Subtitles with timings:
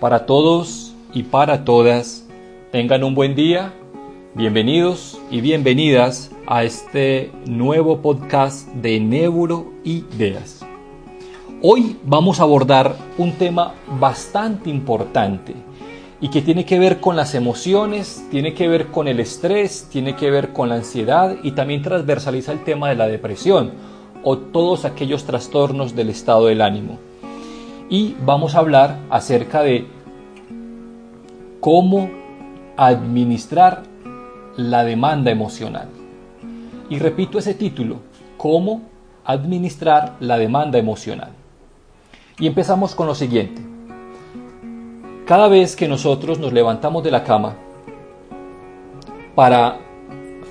[0.00, 2.26] Para todos y para todas,
[2.72, 3.72] tengan un buen día.
[4.34, 10.66] Bienvenidos y bienvenidas a este nuevo podcast de Neuroideas.
[11.62, 15.54] Hoy vamos a abordar un tema bastante importante
[16.20, 20.16] y que tiene que ver con las emociones, tiene que ver con el estrés, tiene
[20.16, 23.72] que ver con la ansiedad y también transversaliza el tema de la depresión
[24.24, 26.98] o todos aquellos trastornos del estado del ánimo.
[27.88, 29.86] Y vamos a hablar acerca de
[31.60, 32.10] cómo
[32.76, 33.82] administrar
[34.56, 35.88] la demanda emocional.
[36.88, 37.98] Y repito ese título,
[38.36, 38.82] cómo
[39.24, 41.30] administrar la demanda emocional.
[42.38, 43.62] Y empezamos con lo siguiente.
[45.26, 47.54] Cada vez que nosotros nos levantamos de la cama
[49.34, 49.78] para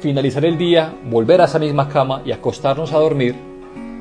[0.02, 3.36] finalizar el día, volver a esa misma cama y acostarnos a dormir,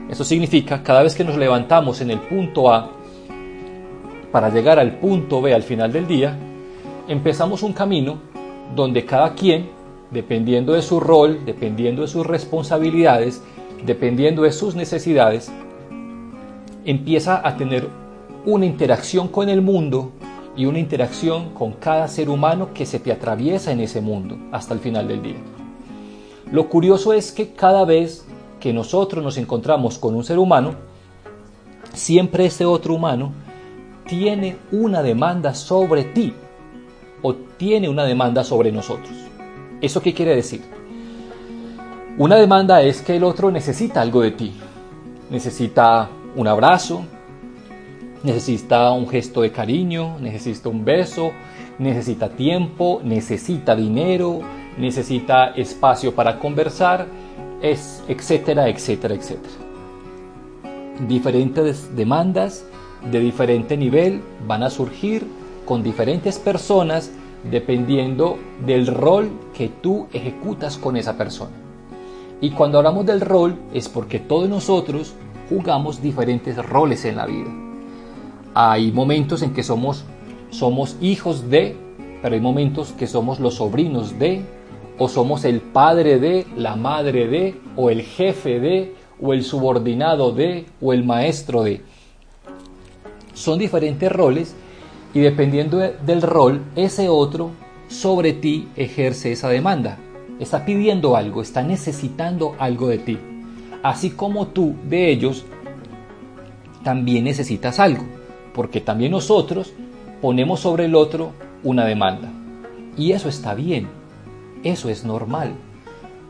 [0.09, 2.89] eso significa cada vez que nos levantamos en el punto A
[4.33, 6.37] para llegar al punto B al final del día,
[7.07, 8.17] empezamos un camino
[8.75, 9.69] donde cada quien,
[10.11, 13.43] dependiendo de su rol, dependiendo de sus responsabilidades,
[13.85, 15.53] dependiendo de sus necesidades,
[16.85, 17.87] empieza a tener
[18.47, 20.13] una interacción con el mundo
[20.57, 24.75] y una interacción con cada ser humano que se te atraviesa en ese mundo hasta
[24.75, 25.37] el final del día.
[26.51, 28.27] Lo curioso es que cada vez
[28.61, 30.75] que nosotros nos encontramos con un ser humano,
[31.93, 33.33] siempre ese otro humano
[34.07, 36.35] tiene una demanda sobre ti
[37.23, 39.13] o tiene una demanda sobre nosotros.
[39.81, 40.63] ¿Eso qué quiere decir?
[42.19, 44.53] Una demanda es que el otro necesita algo de ti.
[45.31, 47.05] Necesita un abrazo,
[48.23, 51.33] necesita un gesto de cariño, necesita un beso,
[51.79, 54.41] necesita tiempo, necesita dinero,
[54.79, 57.07] necesita espacio para conversar,
[57.63, 59.55] es, etcétera, etcétera, etcétera.
[61.09, 62.65] Diferentes demandas
[63.11, 65.27] de diferente nivel van a surgir
[65.65, 67.11] con diferentes personas
[67.51, 71.53] dependiendo del rol que tú ejecutas con esa persona.
[72.41, 75.15] Y cuando hablamos del rol es porque todos nosotros
[75.49, 77.51] jugamos diferentes roles en la vida.
[78.55, 80.05] Hay momentos en que somos,
[80.51, 81.77] somos hijos de,
[82.21, 84.43] pero hay momentos que somos los sobrinos de,
[84.99, 90.33] o somos el padre de, la madre de, o el jefe de, o el subordinado
[90.33, 91.81] de, o el maestro de.
[93.35, 94.55] Son diferentes roles
[95.15, 97.51] y dependiendo del rol, ese otro
[97.89, 99.99] sobre ti ejerce esa demanda.
[100.41, 103.19] Está pidiendo algo, está necesitando algo de ti
[103.83, 105.45] así como tú de ellos
[106.85, 108.05] también necesitas algo,
[108.55, 109.73] porque también nosotros
[110.21, 111.33] ponemos sobre el otro
[111.63, 112.31] una demanda.
[112.97, 113.89] Y eso está bien,
[114.63, 115.53] eso es normal,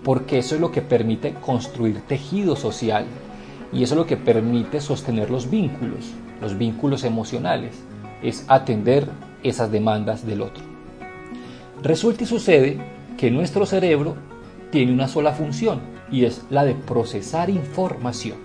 [0.02, 3.04] porque eso es lo que permite construir tejido social
[3.72, 7.82] y eso es lo que permite sostener los vínculos, los vínculos emocionales,
[8.22, 9.08] es atender
[9.42, 10.62] esas demandas del otro.
[11.82, 12.78] Resulta y sucede
[13.16, 14.16] que nuestro cerebro
[14.70, 18.36] tiene una sola función y es la de procesar información.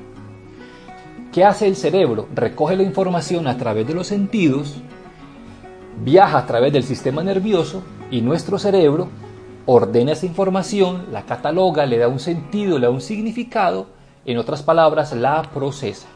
[1.34, 2.28] ¿Qué hace el cerebro?
[2.34, 4.76] Recoge la información a través de los sentidos,
[6.04, 9.10] viaja a través del sistema nervioso y nuestro cerebro
[9.66, 13.88] ordena esa información, la cataloga, le da un sentido, le da un significado,
[14.26, 16.08] en otras palabras, la procesa.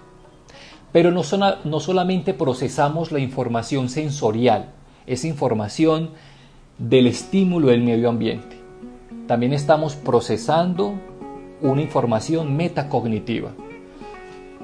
[0.92, 1.22] Pero no,
[1.64, 4.72] no solamente procesamos la información sensorial,
[5.08, 6.12] esa información
[6.78, 8.62] del estímulo del medio ambiente
[9.32, 10.94] también estamos procesando
[11.62, 13.52] una información metacognitiva.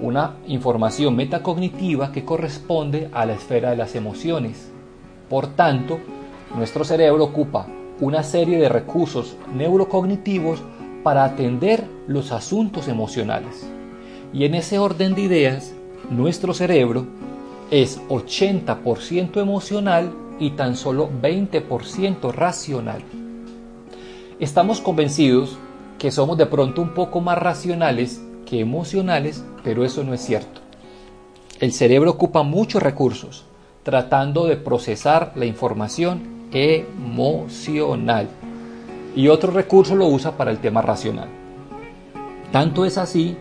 [0.01, 4.69] Una información metacognitiva que corresponde a la esfera de las emociones.
[5.29, 5.99] Por tanto,
[6.53, 7.67] nuestro cerebro ocupa
[8.01, 10.61] una serie de recursos neurocognitivos
[11.01, 13.65] para atender los asuntos emocionales.
[14.33, 15.73] Y en ese orden de ideas,
[16.09, 17.05] nuestro cerebro
[17.71, 23.01] es 80% emocional y tan solo 20% racional.
[24.39, 25.57] Estamos convencidos
[25.97, 30.61] que somos de pronto un poco más racionales que emocionales, pero eso no es cierto.
[31.59, 33.45] El cerebro ocupa muchos recursos
[33.83, 38.27] tratando de procesar la información emocional
[39.15, 41.29] y otro recurso lo usa para el tema racional.
[42.51, 43.37] Tanto es así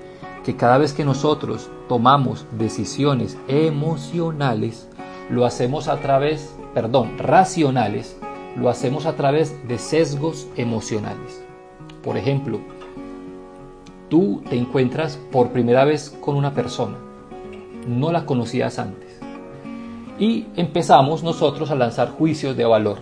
[0.47, 4.89] que cada vez que nosotros tomamos decisiones emocionales,
[5.29, 8.17] lo hacemos a través, perdón, racionales,
[8.57, 11.45] lo hacemos a través de sesgos emocionales.
[12.01, 12.61] Por ejemplo,
[14.09, 16.97] tú te encuentras por primera vez con una persona,
[17.89, 19.19] no la conocías antes,
[20.17, 22.99] y empezamos nosotros a lanzar juicios de valor.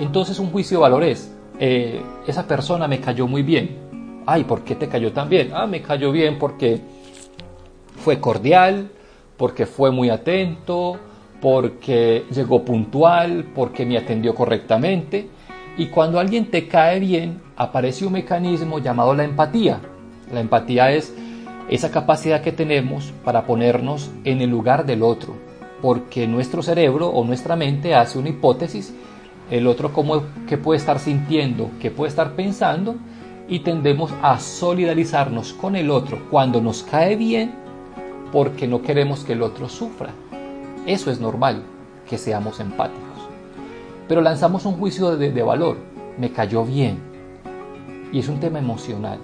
[0.00, 3.89] Entonces un juicio de valor es, eh, esa persona me cayó muy bien.
[4.26, 5.50] Ay, ¿por qué te cayó tan bien?
[5.54, 6.80] Ah, me cayó bien porque
[7.96, 8.90] fue cordial,
[9.36, 10.98] porque fue muy atento,
[11.40, 15.28] porque llegó puntual, porque me atendió correctamente.
[15.76, 19.80] Y cuando alguien te cae bien, aparece un mecanismo llamado la empatía.
[20.32, 21.14] La empatía es
[21.70, 25.34] esa capacidad que tenemos para ponernos en el lugar del otro,
[25.80, 28.92] porque nuestro cerebro o nuestra mente hace una hipótesis,
[29.50, 32.96] el otro cómo qué puede estar sintiendo, qué puede estar pensando,
[33.50, 37.52] y tendemos a solidarizarnos con el otro cuando nos cae bien
[38.32, 40.10] porque no queremos que el otro sufra.
[40.86, 41.64] Eso es normal,
[42.08, 43.02] que seamos empáticos.
[44.06, 45.78] Pero lanzamos un juicio de, valor,
[46.16, 47.00] me cayó bien.
[48.12, 49.18] Y es un tema emocional.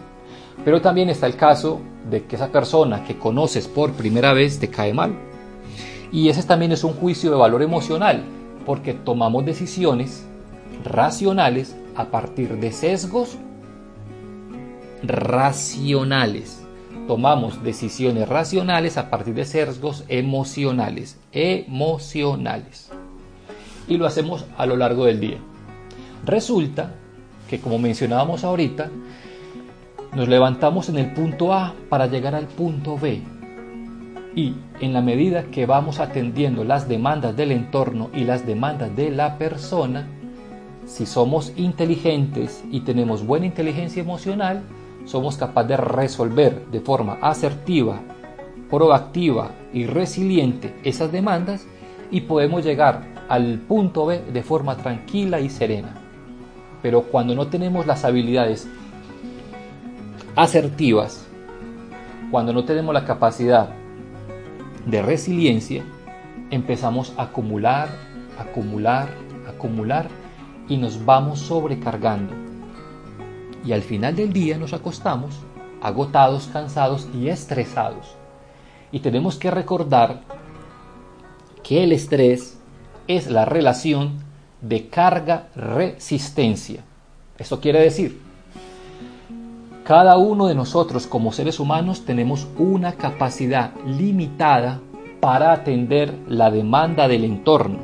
[0.65, 1.81] Pero también está el caso
[2.11, 5.15] de que esa persona que conoces por primera vez te cae mal.
[6.11, 8.25] Y ese también es un juicio de valor emocional,
[8.65, 10.27] porque tomamos decisiones
[10.85, 13.39] racionales a partir de sesgos
[15.03, 16.67] racionales
[17.07, 22.91] tomamos decisiones racionales a partir de sesgos emocionales, emocionales.
[23.89, 25.39] Y lo hacemos a lo largo del día.
[26.25, 26.95] Resulta
[27.49, 28.91] que, como mencionábamos ahorita,
[30.15, 33.23] nos levantamos en el punto A para llegar al punto B.
[34.35, 39.11] Y en la medida que vamos atendiendo las demandas del entorno y las demandas de
[39.11, 40.09] la persona,
[40.85, 44.63] si somos inteligentes y tenemos buena inteligencia emocional,
[45.07, 48.01] somos capaces de resolver de forma asertiva,
[48.69, 51.67] proactiva y resiliente esas demandas
[52.11, 55.95] y podemos llegar al punto B de forma tranquila y serena.
[56.83, 58.69] Pero cuando no tenemos las habilidades
[60.35, 61.27] asertivas,
[62.31, 63.71] cuando no tenemos la capacidad
[64.85, 65.85] de resiliencia,
[66.51, 67.89] empezamos a acumular,
[68.39, 69.09] acumular,
[69.49, 70.09] acumular
[70.69, 72.46] y nos vamos sobrecargando
[73.67, 75.35] y al final del día nos acostamos
[75.83, 78.15] agotados, cansados y estresados.
[78.93, 80.23] Y tenemos que recordar
[81.63, 82.59] que el estrés
[83.09, 84.25] es la relación
[84.61, 86.85] de carga-resistencia.
[87.39, 88.21] Esto quiere decir,
[89.85, 94.81] cada uno de nosotros como seres humanos tenemos una capacidad limitada
[95.21, 97.79] para atender la demanda del entorno.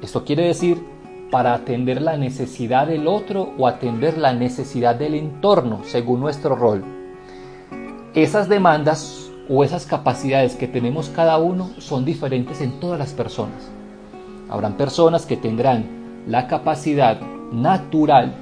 [0.00, 0.91] Esto quiere decir
[1.32, 6.84] para atender la necesidad del otro o atender la necesidad del entorno según nuestro rol.
[8.14, 13.70] Esas demandas o esas capacidades que tenemos cada uno son diferentes en todas las personas.
[14.50, 17.18] Habrán personas que tendrán la capacidad
[17.50, 18.34] natural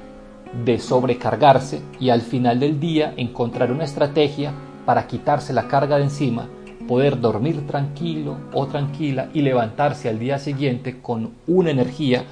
[0.65, 4.51] de sobrecargarse y al final del día encontrar una estrategia
[4.85, 6.49] para quitarse la carga de encima,
[6.89, 12.25] poder dormir tranquilo o tranquila y levantarse al día siguiente con una energía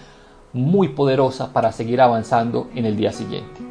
[0.53, 3.61] muy poderosa para seguir avanzando en el día siguiente.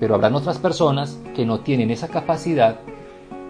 [0.00, 2.76] Pero habrán otras personas que no tienen esa capacidad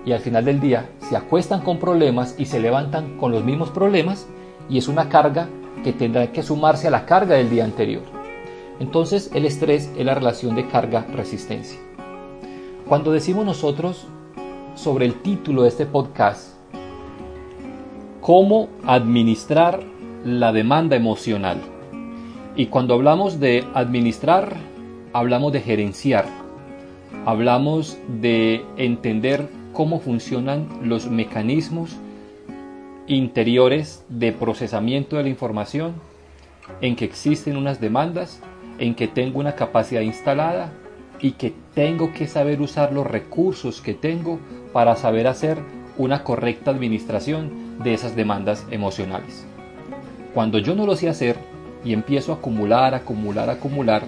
[0.04, 3.70] y al final del día se acuestan con problemas y se levantan con los mismos
[3.70, 4.26] problemas
[4.68, 5.48] y es una carga
[5.82, 8.02] que tendrá que sumarse a la carga del día anterior.
[8.80, 11.78] Entonces el estrés es la relación de carga-resistencia.
[12.88, 14.06] Cuando decimos nosotros
[14.74, 16.54] sobre el título de este podcast,
[18.20, 19.80] cómo administrar
[20.24, 21.60] la demanda emocional,
[22.56, 24.54] y cuando hablamos de administrar,
[25.12, 26.26] hablamos de gerenciar,
[27.26, 31.96] hablamos de entender cómo funcionan los mecanismos
[33.06, 35.94] interiores de procesamiento de la información,
[36.80, 38.40] en que existen unas demandas,
[38.78, 40.72] en que tengo una capacidad instalada
[41.20, 44.38] y que tengo que saber usar los recursos que tengo
[44.72, 45.58] para saber hacer
[45.98, 49.44] una correcta administración de esas demandas emocionales.
[50.32, 51.36] Cuando yo no lo sé hacer,
[51.84, 54.02] y empiezo a acumular, acumular, acumular,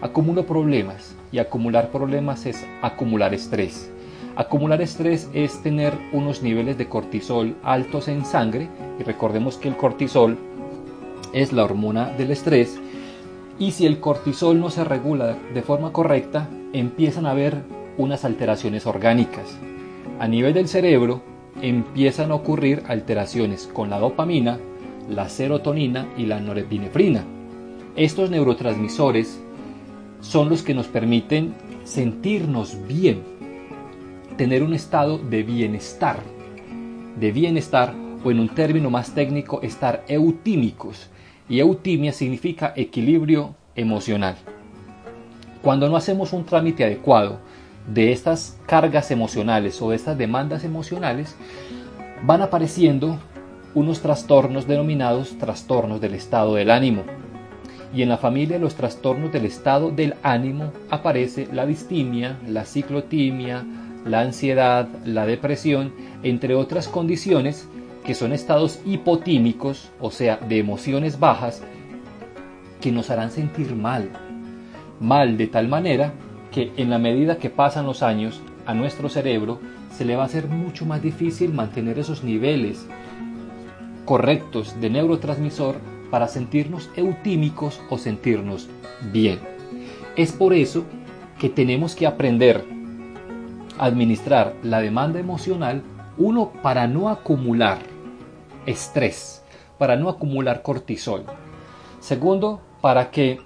[0.00, 3.90] acumulo problemas y acumular problemas es acumular estrés.
[4.36, 9.76] Acumular estrés es tener unos niveles de cortisol altos en sangre y recordemos que el
[9.76, 10.36] cortisol
[11.32, 12.78] es la hormona del estrés
[13.58, 17.62] y si el cortisol no se regula de forma correcta empiezan a haber
[17.96, 19.56] unas alteraciones orgánicas.
[20.18, 21.22] A nivel del cerebro
[21.62, 24.58] empiezan a ocurrir alteraciones con la dopamina,
[25.08, 27.24] la serotonina y la norepinefrina.
[27.96, 29.40] Estos neurotransmisores
[30.20, 33.22] son los que nos permiten sentirnos bien,
[34.36, 36.18] tener un estado de bienestar,
[37.18, 37.94] de bienestar
[38.24, 41.10] o en un término más técnico, estar eutímicos.
[41.48, 44.36] Y eutimia significa equilibrio emocional.
[45.62, 47.38] Cuando no hacemos un trámite adecuado
[47.86, 51.36] de estas cargas emocionales o de estas demandas emocionales,
[52.22, 53.18] van apareciendo
[53.74, 57.02] unos trastornos denominados trastornos del estado del ánimo.
[57.94, 62.64] Y en la familia de los trastornos del estado del ánimo aparece la distimia, la
[62.64, 63.64] ciclotimia,
[64.04, 67.68] la ansiedad, la depresión, entre otras condiciones
[68.04, 71.62] que son estados hipotímicos, o sea, de emociones bajas,
[72.80, 74.10] que nos harán sentir mal.
[75.00, 76.12] Mal de tal manera
[76.52, 79.58] que en la medida que pasan los años, a nuestro cerebro
[79.90, 82.86] se le va a hacer mucho más difícil mantener esos niveles
[84.04, 85.76] correctos de neurotransmisor
[86.10, 88.68] para sentirnos eutímicos o sentirnos
[89.12, 89.40] bien.
[90.16, 90.84] Es por eso
[91.38, 92.64] que tenemos que aprender
[93.78, 95.82] a administrar la demanda emocional,
[96.16, 97.78] uno, para no acumular
[98.66, 99.42] estrés,
[99.78, 101.24] para no acumular cortisol.
[102.00, 103.40] Segundo, para que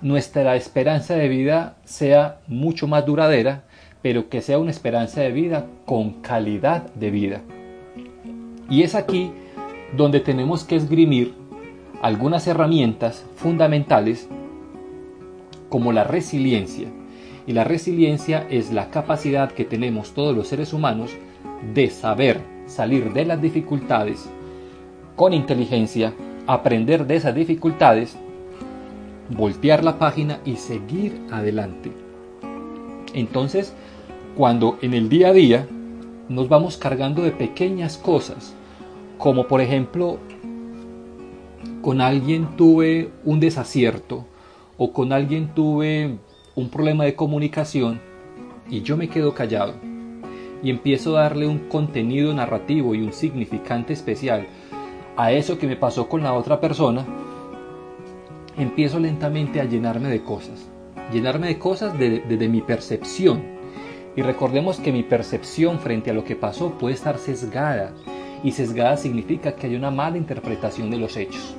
[0.00, 3.64] nuestra esperanza de vida sea mucho más duradera,
[4.02, 7.40] pero que sea una esperanza de vida con calidad de vida.
[8.68, 9.32] Y es aquí
[9.96, 11.34] donde tenemos que esgrimir
[12.02, 14.28] algunas herramientas fundamentales
[15.68, 16.88] como la resiliencia.
[17.46, 21.10] Y la resiliencia es la capacidad que tenemos todos los seres humanos
[21.74, 24.28] de saber salir de las dificultades
[25.16, 26.12] con inteligencia,
[26.46, 28.16] aprender de esas dificultades,
[29.30, 31.92] voltear la página y seguir adelante.
[33.14, 33.72] Entonces,
[34.36, 35.68] cuando en el día a día
[36.28, 38.54] nos vamos cargando de pequeñas cosas,
[39.18, 40.18] como por ejemplo,
[41.82, 44.24] con alguien tuve un desacierto
[44.76, 46.18] o con alguien tuve
[46.54, 48.00] un problema de comunicación
[48.68, 49.74] y yo me quedo callado
[50.62, 54.46] y empiezo a darle un contenido narrativo y un significante especial
[55.16, 57.04] a eso que me pasó con la otra persona,
[58.56, 60.66] empiezo lentamente a llenarme de cosas.
[61.12, 63.42] Llenarme de cosas desde mi percepción.
[64.16, 67.92] Y recordemos que mi percepción frente a lo que pasó puede estar sesgada.
[68.44, 71.56] Y sesgada significa que hay una mala interpretación de los hechos.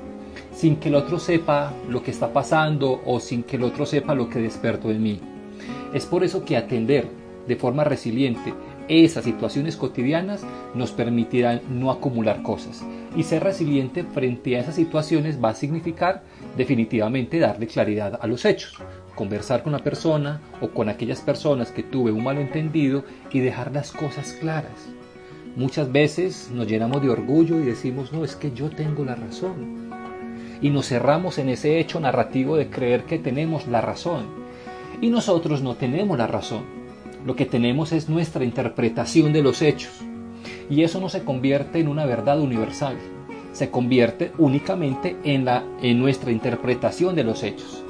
[0.54, 4.16] Sin que el otro sepa lo que está pasando o sin que el otro sepa
[4.16, 5.20] lo que despertó en mí.
[5.94, 7.10] Es por eso que atender
[7.48, 8.54] de forma resiliente
[8.88, 12.86] esas situaciones cotidianas nos permitirán no acumular cosas.
[13.16, 16.22] Y ser resiliente frente a esas situaciones va a significar
[16.56, 18.78] definitivamente darle claridad a los hechos.
[19.16, 23.92] Conversar con la persona o con aquellas personas que tuve un malentendido y dejar las
[23.92, 24.88] cosas claras.
[25.56, 29.90] Muchas veces nos llenamos de orgullo y decimos, no, es que yo tengo la razón.
[30.62, 34.26] Y nos cerramos en ese hecho narrativo de creer que tenemos la razón.
[35.02, 36.86] Y nosotros no tenemos la razón
[37.26, 39.92] lo que tenemos es nuestra interpretación de los hechos.
[40.70, 42.98] Y eso no se convierte en una verdad universal,
[43.52, 47.84] se convierte únicamente en, la, en nuestra interpretación de los hechos.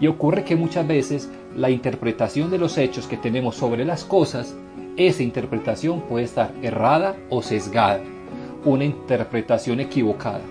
[0.00, 4.54] Y ocurre que muchas veces la interpretación de los hechos que tenemos sobre las cosas,
[4.96, 8.00] esa interpretación puede estar errada o sesgada,
[8.64, 10.42] una interpretación equivocada.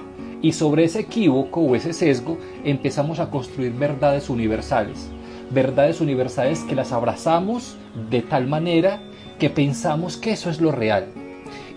[0.41, 5.09] Y sobre ese equívoco o ese sesgo empezamos a construir verdades universales,
[5.51, 7.77] verdades universales que las abrazamos
[8.09, 9.01] de tal manera
[9.37, 11.07] que pensamos que eso es lo real.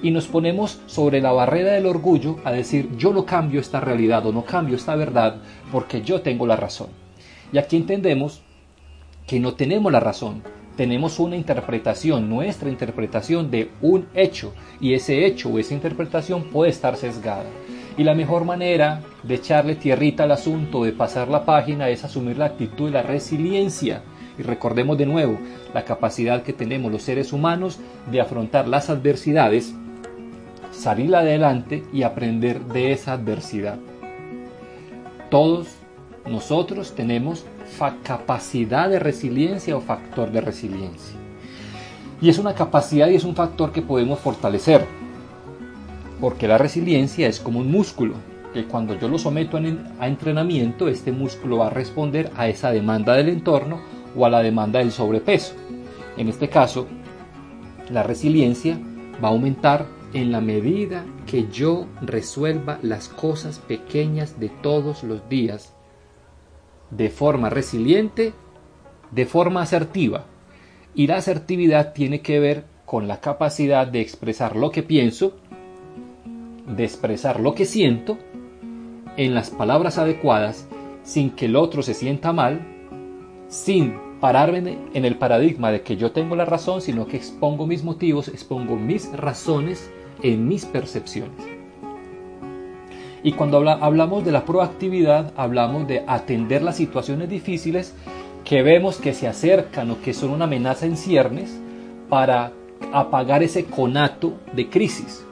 [0.02, 4.26] Y nos ponemos sobre la barrera del orgullo a decir yo no cambio esta realidad
[4.26, 5.37] o no cambio esta verdad
[5.71, 6.88] porque yo tengo la razón.
[7.52, 8.43] Y aquí entendemos
[9.26, 10.43] que no tenemos la razón,
[10.76, 16.71] tenemos una interpretación, nuestra interpretación de un hecho y ese hecho o esa interpretación puede
[16.71, 17.45] estar sesgada.
[17.99, 22.38] Y la mejor manera de echarle tierrita al asunto, de pasar la página, es asumir
[22.38, 24.02] la actitud de la resiliencia.
[24.38, 25.37] Y recordemos de nuevo
[25.75, 27.79] la capacidad que tenemos los seres humanos
[28.11, 29.75] de afrontar las adversidades,
[30.71, 33.79] salir adelante y aprender de esa adversidad.
[35.31, 35.82] Todos
[36.26, 37.45] nosotros tenemos
[38.05, 41.17] capacidad de resiliencia o factor de resiliencia.
[42.21, 44.87] Y es una capacidad y es un factor que podemos fortalecer
[46.23, 48.14] porque la resiliencia es como un músculo,
[48.55, 49.59] que cuando yo lo someto
[49.99, 53.81] a entrenamiento, este músculo va a responder a esa demanda del entorno
[54.17, 55.55] o a la demanda del sobrepeso.
[56.17, 56.87] En este caso,
[57.91, 58.79] la resiliencia
[59.23, 65.29] va a aumentar en la medida que yo resuelva las cosas pequeñas de todos los
[65.29, 65.73] días
[66.96, 68.32] de forma resiliente,
[69.11, 70.26] de forma asertiva.
[70.94, 75.34] Y la asertividad tiene que ver con la capacidad de expresar lo que pienso
[76.66, 78.18] de expresar lo que siento
[79.16, 80.68] en las palabras adecuadas
[81.02, 82.61] sin que el otro se sienta mal,
[83.49, 87.82] sin pararme en el paradigma de que yo tengo la razón, sino que expongo mis
[87.82, 89.90] motivos, expongo mis razones
[90.22, 91.62] en mis percepciones.
[93.23, 97.95] Y cuando hablamos de la proactividad, hablamos de atender las situaciones difíciles
[98.45, 101.61] que vemos que se acercan o que son una amenaza en ciernes
[102.09, 102.52] para
[102.93, 105.25] apagar ese conato de crisis.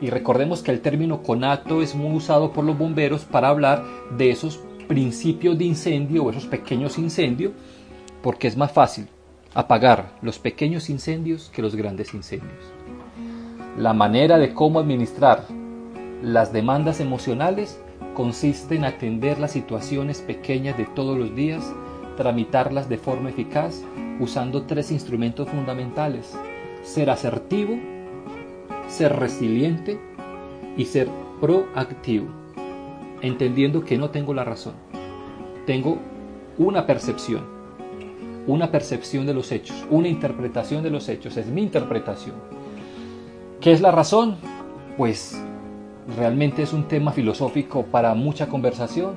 [0.00, 3.84] Y recordemos que el término conato es muy usado por los bomberos para hablar
[4.16, 7.52] de esos principios de incendio o esos pequeños incendios,
[8.22, 9.08] porque es más fácil
[9.54, 12.52] apagar los pequeños incendios que los grandes incendios.
[13.76, 15.46] La manera de cómo administrar
[16.24, 17.78] las demandas emocionales
[18.14, 21.70] consiste en atender las situaciones pequeñas de todos los días,
[22.16, 23.82] tramitarlas de forma eficaz
[24.18, 26.34] usando tres instrumentos fundamentales,
[26.82, 27.76] ser asertivo,
[28.88, 30.00] ser resiliente
[30.78, 31.08] y ser
[31.42, 32.28] proactivo,
[33.20, 34.72] entendiendo que no tengo la razón,
[35.66, 35.98] tengo
[36.56, 37.44] una percepción,
[38.46, 42.36] una percepción de los hechos, una interpretación de los hechos, es mi interpretación.
[43.60, 44.36] ¿Qué es la razón?
[44.96, 45.38] Pues
[46.16, 49.14] realmente es un tema filosófico para mucha conversación,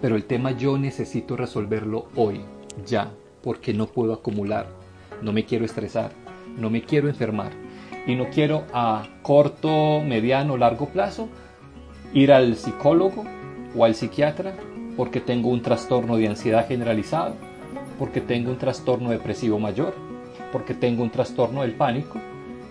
[0.00, 2.40] pero el tema yo necesito resolverlo hoy,
[2.86, 3.10] ya,
[3.42, 4.66] porque no puedo acumular,
[5.22, 6.12] no me quiero estresar,
[6.56, 7.52] no me quiero enfermar
[8.06, 11.28] y no quiero a corto, mediano, largo plazo
[12.14, 13.24] ir al psicólogo
[13.76, 14.54] o al psiquiatra
[14.96, 17.36] porque tengo un trastorno de ansiedad generalizado,
[17.98, 19.94] porque tengo un trastorno depresivo mayor,
[20.50, 22.18] porque tengo un trastorno del pánico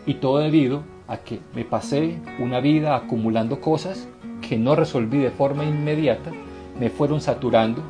[0.06, 4.08] y todo debido a que me pasé una vida acumulando cosas
[4.48, 6.32] que no resolví de forma inmediata,
[6.80, 7.82] me fueron saturando,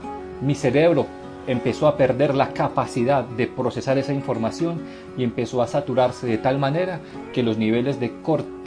[0.42, 1.06] mi cerebro
[1.48, 4.82] empezó a perder la capacidad de procesar esa información
[5.18, 7.00] y empezó a saturarse de tal manera
[7.34, 8.12] que los niveles de,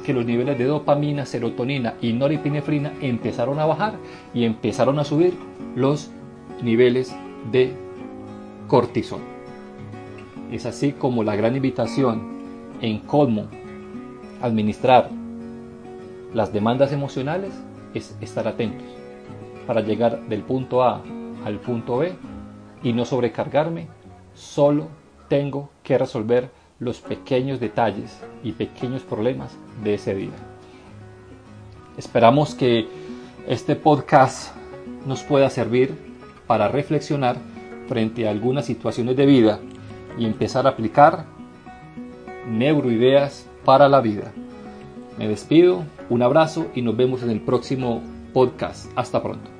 [0.04, 3.94] que los niveles de dopamina, serotonina y norepinefrina empezaron a bajar
[4.32, 5.34] y empezaron a subir
[5.76, 6.10] los
[6.62, 7.14] niveles
[7.52, 7.72] de
[8.66, 9.20] cortisol.
[10.50, 12.40] Es así como la gran invitación
[12.80, 13.46] en cómo
[14.40, 15.10] administrar
[16.34, 17.52] las demandas emocionales
[17.94, 18.86] es estar atentos
[19.66, 21.02] para llegar del punto A
[21.44, 22.12] al punto B
[22.82, 23.88] y no sobrecargarme,
[24.34, 24.88] solo
[25.28, 30.32] tengo que resolver los pequeños detalles y pequeños problemas de ese día.
[31.96, 32.88] Esperamos que
[33.46, 34.54] este podcast
[35.06, 35.94] nos pueda servir
[36.46, 37.36] para reflexionar
[37.86, 39.60] frente a algunas situaciones de vida
[40.18, 41.24] y empezar a aplicar
[42.48, 44.32] neuroideas para la vida.
[45.18, 48.90] Me despido, un abrazo y nos vemos en el próximo podcast.
[48.96, 49.59] Hasta pronto.